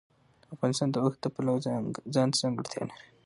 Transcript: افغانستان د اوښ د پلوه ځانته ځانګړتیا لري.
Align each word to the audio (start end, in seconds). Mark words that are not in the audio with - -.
افغانستان 0.55 0.89
د 0.91 0.95
اوښ 1.03 1.15
د 1.21 1.25
پلوه 1.35 1.59
ځانته 2.13 2.37
ځانګړتیا 2.41 2.81
لري. 2.89 2.99